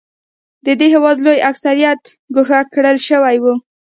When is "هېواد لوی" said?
0.93-1.39